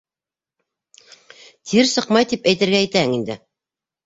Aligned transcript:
Тир 1.73 1.85
сыҡмай, 1.91 2.27
тип 2.33 2.49
әйтергә 2.53 2.81
итәһең 2.89 3.15
инде? 3.21 3.39